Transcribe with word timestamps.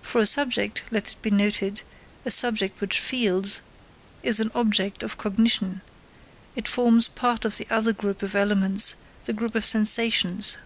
For 0.00 0.20
a 0.20 0.26
subject, 0.26 0.82
let 0.90 1.12
it 1.12 1.22
be 1.22 1.30
noted, 1.30 1.82
a 2.24 2.32
subject 2.32 2.80
which 2.80 2.98
feels, 2.98 3.60
is 4.24 4.40
an 4.40 4.50
object 4.56 5.04
of 5.04 5.16
cognition 5.16 5.82
it 6.56 6.66
forms 6.66 7.06
part 7.06 7.44
of 7.44 7.58
the 7.58 7.66
other 7.70 7.92
group 7.92 8.24
of 8.24 8.34
elements, 8.34 8.96
the 9.22 9.32
group 9.32 9.54
of 9.54 9.64
sensations. 9.64 10.56